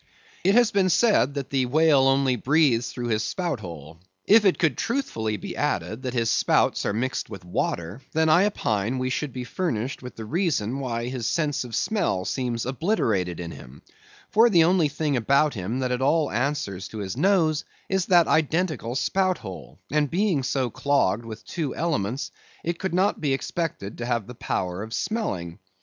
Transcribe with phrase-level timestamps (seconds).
[0.43, 4.57] It has been said that the whale only breathes through his spout hole; if it
[4.57, 9.11] could truthfully be added that his spouts are mixed with water, then I opine we
[9.11, 13.83] should be furnished with the reason why his sense of smell seems obliterated in him;
[14.31, 18.27] for the only thing about him that at all answers to his nose is that
[18.27, 22.31] identical spout hole; and being so clogged with two elements,
[22.63, 25.59] it could not be expected to have the power of smelling.